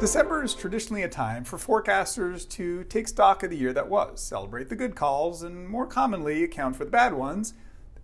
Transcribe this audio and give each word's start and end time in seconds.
December 0.00 0.44
is 0.44 0.54
traditionally 0.54 1.02
a 1.02 1.08
time 1.08 1.42
for 1.42 1.58
forecasters 1.58 2.48
to 2.50 2.84
take 2.84 3.08
stock 3.08 3.42
of 3.42 3.50
the 3.50 3.56
year 3.56 3.72
that 3.72 3.88
was, 3.88 4.20
celebrate 4.20 4.68
the 4.68 4.76
good 4.76 4.94
calls, 4.94 5.42
and 5.42 5.68
more 5.68 5.88
commonly 5.88 6.44
account 6.44 6.76
for 6.76 6.84
the 6.84 6.90
bad 6.90 7.12
ones, 7.12 7.54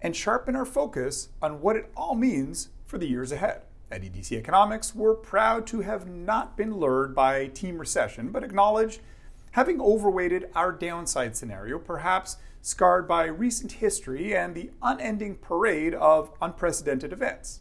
and 0.03 0.17
sharpen 0.17 0.57
our 0.57 0.65
focus 0.65 1.29
on 1.41 1.61
what 1.61 1.77
it 1.77 1.93
all 1.97 2.17
means 2.17 2.71
for 2.85 2.99
the 2.99 3.07
years 3.07 3.31
ahead. 3.31 3.63
At 3.93 4.03
EDC 4.03 4.33
Economics, 4.33 4.93
we're 4.93 5.15
proud 5.15 5.69
to 5.69 5.83
have 5.83 6.09
not 6.09 6.57
been 6.57 6.75
lured 6.75 7.15
by 7.15 7.47
team 7.47 7.79
recession, 7.79 8.33
but 8.33 8.43
acknowledge 8.43 8.99
having 9.53 9.81
overweighted 9.81 10.51
our 10.57 10.73
downside 10.73 11.37
scenario, 11.37 11.79
perhaps 11.79 12.39
scarred 12.61 13.07
by 13.07 13.27
recent 13.27 13.71
history 13.71 14.37
and 14.37 14.57
the 14.57 14.71
unending 14.83 15.37
parade 15.37 15.95
of 15.95 16.33
unprecedented 16.43 17.13
events. 17.13 17.61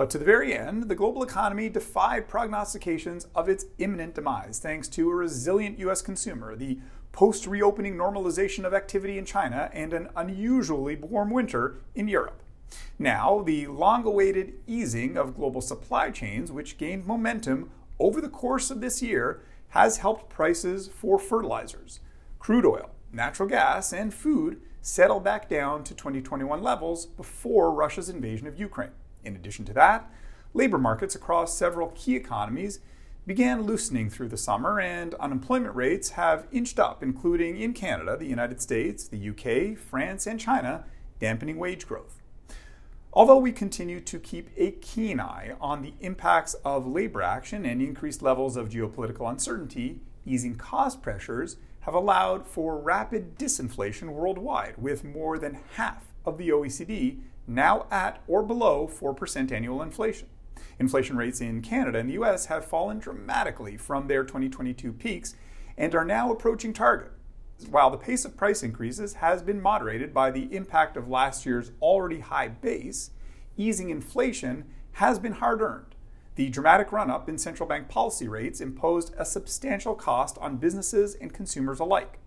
But 0.00 0.08
to 0.12 0.18
the 0.18 0.24
very 0.24 0.56
end, 0.56 0.84
the 0.84 0.94
global 0.94 1.22
economy 1.22 1.68
defied 1.68 2.26
prognostications 2.26 3.26
of 3.34 3.50
its 3.50 3.66
imminent 3.76 4.14
demise 4.14 4.58
thanks 4.58 4.88
to 4.88 5.10
a 5.10 5.14
resilient 5.14 5.78
U.S. 5.80 6.00
consumer, 6.00 6.56
the 6.56 6.78
post 7.12 7.46
reopening 7.46 7.96
normalization 7.96 8.64
of 8.64 8.72
activity 8.72 9.18
in 9.18 9.26
China, 9.26 9.68
and 9.74 9.92
an 9.92 10.08
unusually 10.16 10.96
warm 10.96 11.30
winter 11.30 11.82
in 11.94 12.08
Europe. 12.08 12.42
Now, 12.98 13.42
the 13.42 13.66
long 13.66 14.06
awaited 14.06 14.54
easing 14.66 15.18
of 15.18 15.36
global 15.36 15.60
supply 15.60 16.10
chains, 16.10 16.50
which 16.50 16.78
gained 16.78 17.04
momentum 17.04 17.70
over 17.98 18.22
the 18.22 18.30
course 18.30 18.70
of 18.70 18.80
this 18.80 19.02
year, 19.02 19.42
has 19.68 19.98
helped 19.98 20.30
prices 20.30 20.88
for 20.88 21.18
fertilizers, 21.18 22.00
crude 22.38 22.64
oil, 22.64 22.88
natural 23.12 23.50
gas, 23.50 23.92
and 23.92 24.14
food 24.14 24.62
settle 24.80 25.20
back 25.20 25.46
down 25.46 25.84
to 25.84 25.94
2021 25.94 26.62
levels 26.62 27.04
before 27.04 27.70
Russia's 27.70 28.08
invasion 28.08 28.46
of 28.46 28.58
Ukraine. 28.58 28.92
In 29.24 29.36
addition 29.36 29.64
to 29.66 29.72
that, 29.74 30.10
labor 30.54 30.78
markets 30.78 31.14
across 31.14 31.56
several 31.56 31.88
key 31.94 32.16
economies 32.16 32.80
began 33.26 33.62
loosening 33.62 34.10
through 34.10 34.28
the 34.28 34.36
summer, 34.36 34.80
and 34.80 35.14
unemployment 35.14 35.74
rates 35.74 36.10
have 36.10 36.46
inched 36.50 36.78
up, 36.78 37.02
including 37.02 37.56
in 37.56 37.72
Canada, 37.72 38.16
the 38.16 38.26
United 38.26 38.60
States, 38.60 39.06
the 39.06 39.28
UK, 39.28 39.78
France, 39.78 40.26
and 40.26 40.40
China, 40.40 40.84
dampening 41.20 41.58
wage 41.58 41.86
growth. 41.86 42.20
Although 43.12 43.38
we 43.38 43.52
continue 43.52 44.00
to 44.00 44.18
keep 44.18 44.50
a 44.56 44.70
keen 44.70 45.20
eye 45.20 45.54
on 45.60 45.82
the 45.82 45.94
impacts 46.00 46.54
of 46.64 46.86
labor 46.86 47.22
action 47.22 47.66
and 47.66 47.82
increased 47.82 48.22
levels 48.22 48.56
of 48.56 48.68
geopolitical 48.68 49.28
uncertainty, 49.28 50.00
easing 50.24 50.54
cost 50.54 51.02
pressures 51.02 51.56
have 51.80 51.94
allowed 51.94 52.46
for 52.46 52.78
rapid 52.78 53.38
disinflation 53.38 54.10
worldwide, 54.10 54.74
with 54.78 55.02
more 55.02 55.38
than 55.38 55.58
half 55.74 56.12
of 56.24 56.38
the 56.38 56.50
OECD 56.50 57.20
now 57.50 57.86
at 57.90 58.22
or 58.26 58.42
below 58.42 58.88
4% 58.88 59.52
annual 59.52 59.82
inflation. 59.82 60.28
Inflation 60.78 61.16
rates 61.16 61.40
in 61.40 61.60
Canada 61.60 61.98
and 61.98 62.08
the 62.08 62.14
US 62.14 62.46
have 62.46 62.64
fallen 62.64 62.98
dramatically 62.98 63.76
from 63.76 64.06
their 64.06 64.24
2022 64.24 64.92
peaks 64.92 65.34
and 65.76 65.94
are 65.94 66.04
now 66.04 66.32
approaching 66.32 66.72
target. 66.72 67.12
While 67.68 67.90
the 67.90 67.98
pace 67.98 68.24
of 68.24 68.36
price 68.36 68.62
increases 68.62 69.14
has 69.14 69.42
been 69.42 69.60
moderated 69.60 70.14
by 70.14 70.30
the 70.30 70.54
impact 70.54 70.96
of 70.96 71.08
last 71.08 71.44
year's 71.44 71.72
already 71.82 72.20
high 72.20 72.48
base, 72.48 73.10
easing 73.56 73.90
inflation 73.90 74.64
has 74.92 75.18
been 75.18 75.32
hard 75.32 75.60
earned. 75.60 75.94
The 76.36 76.48
dramatic 76.48 76.92
run 76.92 77.10
up 77.10 77.28
in 77.28 77.36
central 77.36 77.68
bank 77.68 77.88
policy 77.88 78.28
rates 78.28 78.62
imposed 78.62 79.12
a 79.18 79.26
substantial 79.26 79.94
cost 79.94 80.38
on 80.38 80.56
businesses 80.56 81.14
and 81.14 81.34
consumers 81.34 81.80
alike. 81.80 82.18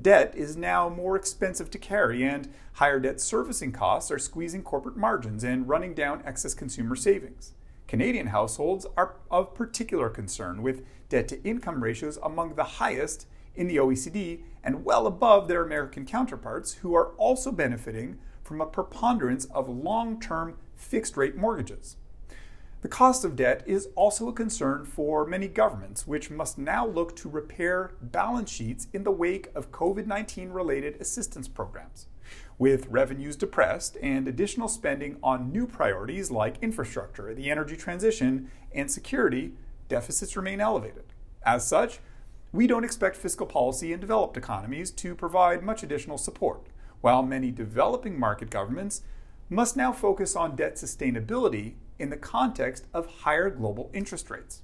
Debt 0.00 0.32
is 0.36 0.56
now 0.56 0.88
more 0.88 1.16
expensive 1.16 1.72
to 1.72 1.78
carry, 1.78 2.22
and 2.22 2.48
higher 2.74 3.00
debt 3.00 3.20
servicing 3.20 3.72
costs 3.72 4.12
are 4.12 4.18
squeezing 4.18 4.62
corporate 4.62 4.96
margins 4.96 5.42
and 5.42 5.68
running 5.68 5.92
down 5.92 6.22
excess 6.24 6.54
consumer 6.54 6.94
savings. 6.94 7.52
Canadian 7.88 8.28
households 8.28 8.86
are 8.96 9.16
of 9.28 9.54
particular 9.54 10.08
concern, 10.08 10.62
with 10.62 10.84
debt 11.08 11.26
to 11.26 11.42
income 11.42 11.82
ratios 11.82 12.16
among 12.22 12.54
the 12.54 12.64
highest 12.64 13.26
in 13.56 13.66
the 13.66 13.76
OECD 13.76 14.42
and 14.62 14.84
well 14.84 15.04
above 15.04 15.48
their 15.48 15.64
American 15.64 16.06
counterparts, 16.06 16.74
who 16.74 16.94
are 16.94 17.08
also 17.16 17.50
benefiting 17.50 18.20
from 18.44 18.60
a 18.60 18.66
preponderance 18.66 19.46
of 19.46 19.68
long 19.68 20.20
term 20.20 20.56
fixed 20.76 21.16
rate 21.16 21.34
mortgages. 21.34 21.96
The 22.80 22.88
cost 22.88 23.24
of 23.24 23.34
debt 23.34 23.64
is 23.66 23.88
also 23.96 24.28
a 24.28 24.32
concern 24.32 24.84
for 24.84 25.26
many 25.26 25.48
governments, 25.48 26.06
which 26.06 26.30
must 26.30 26.58
now 26.58 26.86
look 26.86 27.16
to 27.16 27.28
repair 27.28 27.90
balance 28.00 28.50
sheets 28.50 28.86
in 28.92 29.02
the 29.02 29.10
wake 29.10 29.48
of 29.52 29.72
COVID 29.72 30.06
19 30.06 30.50
related 30.50 31.00
assistance 31.00 31.48
programs. 31.48 32.06
With 32.56 32.86
revenues 32.86 33.34
depressed 33.34 33.96
and 34.00 34.28
additional 34.28 34.68
spending 34.68 35.16
on 35.24 35.50
new 35.50 35.66
priorities 35.66 36.30
like 36.30 36.62
infrastructure, 36.62 37.34
the 37.34 37.50
energy 37.50 37.76
transition, 37.76 38.48
and 38.72 38.88
security, 38.88 39.54
deficits 39.88 40.36
remain 40.36 40.60
elevated. 40.60 41.12
As 41.44 41.66
such, 41.66 41.98
we 42.52 42.68
don't 42.68 42.84
expect 42.84 43.16
fiscal 43.16 43.46
policy 43.46 43.92
in 43.92 43.98
developed 43.98 44.36
economies 44.36 44.92
to 44.92 45.16
provide 45.16 45.64
much 45.64 45.82
additional 45.82 46.18
support, 46.18 46.68
while 47.00 47.24
many 47.24 47.50
developing 47.50 48.18
market 48.18 48.50
governments 48.50 49.02
must 49.48 49.76
now 49.76 49.92
focus 49.92 50.36
on 50.36 50.56
debt 50.56 50.76
sustainability 50.76 51.74
in 51.98 52.10
the 52.10 52.16
context 52.16 52.86
of 52.92 53.06
higher 53.06 53.50
global 53.50 53.90
interest 53.92 54.30
rates. 54.30 54.62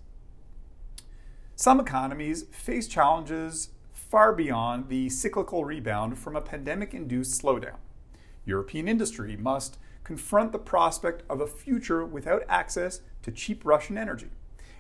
Some 1.57 1.81
economies 1.81 2.45
face 2.51 2.87
challenges 2.87 3.71
far 3.93 4.33
beyond 4.33 4.89
the 4.89 5.09
cyclical 5.09 5.65
rebound 5.65 6.19
from 6.19 6.37
a 6.37 6.41
pandemic 6.41 6.95
induced 6.95 7.41
slowdown. 7.41 7.77
European 8.45 8.89
industry 8.89 9.37
must 9.37 9.79
confront 10.05 10.53
the 10.53 10.59
prospect 10.59 11.23
of 11.31 11.41
a 11.41 11.47
future 11.47 12.05
without 12.05 12.43
access 12.49 13.01
to 13.23 13.33
cheap 13.33 13.65
Russian 13.65 13.97
energy. 13.97 14.29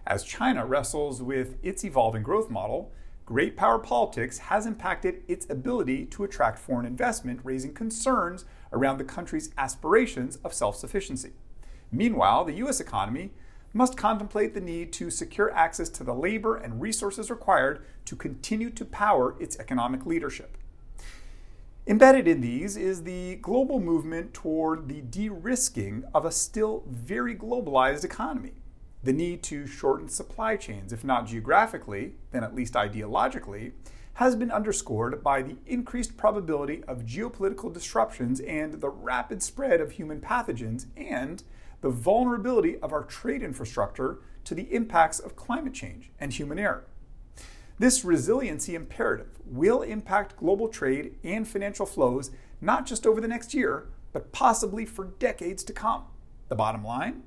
As 0.06 0.22
China 0.22 0.66
wrestles 0.66 1.22
with 1.22 1.56
its 1.62 1.84
evolving 1.84 2.22
growth 2.22 2.50
model, 2.50 2.92
great 3.26 3.56
power 3.56 3.78
politics 3.78 4.38
has 4.38 4.66
impacted 4.66 5.22
its 5.28 5.48
ability 5.48 6.04
to 6.06 6.24
attract 6.24 6.58
foreign 6.58 6.86
investment, 6.86 7.40
raising 7.42 7.72
concerns 7.72 8.44
around 8.72 8.98
the 8.98 9.04
country's 9.04 9.50
aspirations 9.56 10.36
of 10.44 10.52
self 10.52 10.76
sufficiency. 10.76 11.32
Meanwhile, 11.90 12.44
the 12.44 12.54
U.S. 12.54 12.80
economy 12.80 13.32
must 13.72 13.96
contemplate 13.96 14.54
the 14.54 14.60
need 14.60 14.92
to 14.92 15.10
secure 15.10 15.52
access 15.54 15.88
to 15.88 16.04
the 16.04 16.14
labor 16.14 16.56
and 16.56 16.80
resources 16.80 17.30
required 17.30 17.84
to 18.04 18.14
continue 18.14 18.70
to 18.70 18.84
power 18.84 19.34
its 19.40 19.58
economic 19.58 20.06
leadership. 20.06 20.56
Embedded 21.86 22.26
in 22.26 22.40
these 22.40 22.76
is 22.76 23.02
the 23.02 23.36
global 23.36 23.80
movement 23.80 24.32
toward 24.32 24.88
the 24.88 25.02
de 25.02 25.28
risking 25.28 26.04
of 26.14 26.24
a 26.24 26.30
still 26.30 26.84
very 26.86 27.34
globalized 27.34 28.04
economy. 28.04 28.52
The 29.04 29.12
need 29.12 29.42
to 29.44 29.66
shorten 29.66 30.08
supply 30.08 30.56
chains, 30.56 30.90
if 30.90 31.04
not 31.04 31.26
geographically, 31.26 32.14
then 32.30 32.42
at 32.42 32.54
least 32.54 32.72
ideologically, 32.72 33.72
has 34.14 34.34
been 34.34 34.50
underscored 34.50 35.22
by 35.22 35.42
the 35.42 35.56
increased 35.66 36.16
probability 36.16 36.82
of 36.84 37.04
geopolitical 37.04 37.70
disruptions 37.70 38.40
and 38.40 38.80
the 38.80 38.88
rapid 38.88 39.42
spread 39.42 39.82
of 39.82 39.92
human 39.92 40.22
pathogens 40.22 40.86
and 40.96 41.42
the 41.82 41.90
vulnerability 41.90 42.78
of 42.78 42.94
our 42.94 43.04
trade 43.04 43.42
infrastructure 43.42 44.20
to 44.44 44.54
the 44.54 44.72
impacts 44.74 45.18
of 45.18 45.36
climate 45.36 45.74
change 45.74 46.10
and 46.18 46.32
human 46.32 46.58
error. 46.58 46.86
This 47.78 48.06
resiliency 48.06 48.74
imperative 48.74 49.38
will 49.44 49.82
impact 49.82 50.38
global 50.38 50.68
trade 50.68 51.16
and 51.22 51.46
financial 51.46 51.84
flows 51.84 52.30
not 52.58 52.86
just 52.86 53.06
over 53.06 53.20
the 53.20 53.28
next 53.28 53.52
year, 53.52 53.88
but 54.14 54.32
possibly 54.32 54.86
for 54.86 55.04
decades 55.18 55.62
to 55.64 55.74
come. 55.74 56.04
The 56.48 56.54
bottom 56.54 56.82
line 56.82 57.24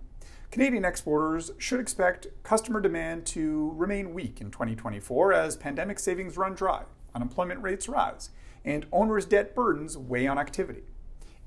Canadian 0.52 0.86
exporters 0.86 1.52
should 1.58 1.80
expect 1.80 2.28
customer 2.44 2.80
demand 2.80 3.26
to 3.28 3.74
remain 3.76 4.14
weak 4.14 4.42
in 4.42 4.50
2024 4.50 5.34
as 5.34 5.56
pandemic 5.56 6.00
savings 6.00 6.38
run 6.38 6.54
dry, 6.54 6.84
unemployment 7.14 7.62
rates 7.62 7.90
rise, 7.90 8.30
and 8.64 8.86
onerous 8.92 9.26
debt 9.26 9.54
burdens 9.54 9.98
weigh 9.98 10.28
on 10.28 10.38
activity 10.38 10.84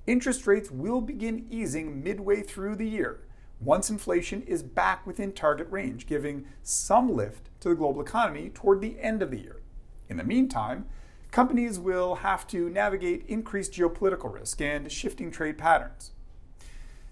interest 0.06 0.46
rates 0.46 0.70
will 0.70 1.00
begin 1.00 1.46
easing 1.50 2.02
midway 2.02 2.42
through 2.42 2.74
the 2.74 2.88
year 2.88 3.20
once 3.60 3.90
inflation 3.90 4.42
is 4.42 4.62
back 4.62 5.06
within 5.06 5.32
target 5.32 5.70
range, 5.70 6.06
giving 6.06 6.46
some 6.62 7.14
lift 7.14 7.50
to 7.60 7.68
the 7.68 7.74
global 7.74 8.00
economy 8.00 8.48
toward 8.48 8.80
the 8.80 8.98
end 9.00 9.22
of 9.22 9.30
the 9.30 9.38
year. 9.38 9.60
In 10.08 10.16
the 10.16 10.24
meantime, 10.24 10.86
companies 11.30 11.78
will 11.78 12.16
have 12.16 12.46
to 12.48 12.70
navigate 12.70 13.26
increased 13.28 13.74
geopolitical 13.74 14.32
risk 14.32 14.62
and 14.62 14.90
shifting 14.90 15.30
trade 15.30 15.58
patterns. 15.58 16.12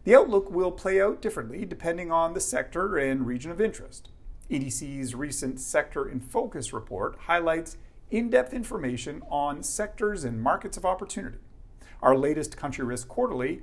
The 0.08 0.16
outlook 0.16 0.50
will 0.50 0.72
play 0.72 1.02
out 1.02 1.20
differently 1.20 1.66
depending 1.66 2.10
on 2.10 2.32
the 2.32 2.40
sector 2.40 2.96
and 2.96 3.26
region 3.26 3.50
of 3.50 3.60
interest. 3.60 4.08
EDC's 4.50 5.14
recent 5.14 5.60
Sector 5.60 6.08
in 6.08 6.18
Focus 6.18 6.72
report 6.72 7.18
highlights 7.26 7.76
in 8.10 8.30
depth 8.30 8.54
information 8.54 9.22
on 9.28 9.62
sectors 9.62 10.24
and 10.24 10.40
markets 10.42 10.78
of 10.78 10.86
opportunity 10.86 11.36
our 12.00 12.16
latest 12.16 12.56
Country 12.56 12.86
Risk 12.86 13.06
Quarterly, 13.06 13.60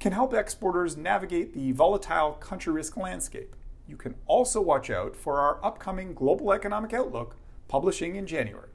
can 0.00 0.10
help 0.10 0.34
exporters 0.34 0.96
navigate 0.96 1.54
the 1.54 1.70
volatile 1.70 2.32
country 2.32 2.72
risk 2.72 2.96
landscape. 2.96 3.54
You 3.86 3.96
can 3.96 4.16
also 4.26 4.60
watch 4.60 4.90
out 4.90 5.14
for 5.14 5.38
our 5.38 5.64
upcoming 5.64 6.12
Global 6.12 6.52
Economic 6.52 6.92
Outlook 6.92 7.36
publishing 7.68 8.16
in 8.16 8.26
January. 8.26 8.70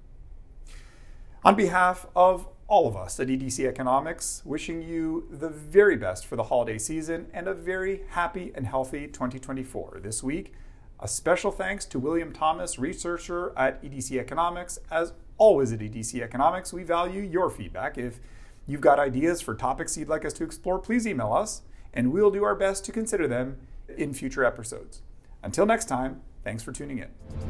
On 1.44 1.54
behalf 1.54 2.08
of 2.16 2.48
all 2.70 2.88
of 2.88 2.96
us 2.96 3.20
at 3.20 3.28
EDC 3.28 3.68
Economics, 3.68 4.44
wishing 4.46 4.80
you 4.80 5.28
the 5.32 5.50
very 5.50 5.98
best 5.98 6.28
for 6.28 6.36
the 6.36 6.44
holiday 6.44 6.78
season 6.78 7.26
and 7.34 7.48
a 7.48 7.54
very 7.54 8.04
happy 8.10 8.52
and 8.54 8.68
healthy 8.68 9.08
2024. 9.08 10.00
This 10.04 10.22
week, 10.22 10.54
A 11.02 11.08
special 11.08 11.52
thanks 11.52 11.86
to 11.86 11.98
William 11.98 12.34
Thomas, 12.34 12.78
researcher 12.78 13.54
at 13.58 13.82
EDC 13.82 14.20
Economics. 14.20 14.80
As 14.92 15.14
always 15.38 15.72
at 15.72 15.80
EDC 15.80 16.22
Economics, 16.22 16.74
we 16.74 16.84
value 16.84 17.22
your 17.22 17.50
feedback. 17.50 17.98
If 17.98 18.20
you've 18.68 18.82
got 18.82 19.00
ideas 19.00 19.40
for 19.40 19.56
topics 19.56 19.98
you'd 19.98 20.10
like 20.10 20.26
us 20.26 20.34
to 20.34 20.44
explore, 20.44 20.78
please 20.78 21.08
email 21.08 21.32
us, 21.32 21.62
and 21.94 22.12
we'll 22.12 22.32
do 22.32 22.44
our 22.44 22.56
best 22.56 22.84
to 22.86 22.92
consider 22.92 23.28
them 23.28 23.58
in 23.98 24.14
future 24.14 24.44
episodes. 24.44 25.02
Until 25.42 25.66
next 25.66 25.86
time, 25.86 26.22
thanks 26.44 26.64
for 26.64 26.74
tuning 26.74 27.00
in. 27.00 27.49